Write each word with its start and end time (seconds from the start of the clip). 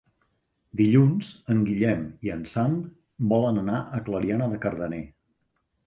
Dilluns 0.79 1.29
en 1.55 1.59
Guillem 1.67 2.01
i 2.29 2.33
en 2.39 2.43
Sam 2.55 2.75
volen 3.35 3.65
anar 3.67 3.87
a 4.01 4.05
Clariana 4.11 4.53
de 4.57 4.63
Cardener. 4.69 5.07